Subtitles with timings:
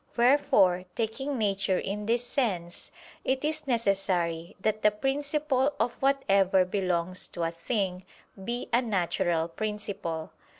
[0.17, 2.89] Wherefore, taking nature in this sense,
[3.23, 8.03] it is necessary that the principle of whatever belongs to a thing,
[8.43, 10.31] be a natural principle.